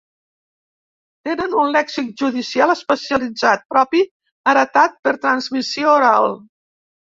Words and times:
Tenen 1.27 1.53
un 1.63 1.69
lèxic 1.75 2.09
judicial 2.21 2.73
especialitzat 2.77 3.69
propi 3.75 4.03
heretat 4.55 4.99
per 5.05 5.15
transmissió 5.29 5.95
oral. 6.03 6.31